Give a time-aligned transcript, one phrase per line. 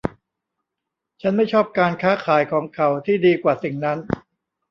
[1.21, 3.97] ฉันไม่ชอบการค้าขายของเขาที่ดีกว่าสิ่งนั้น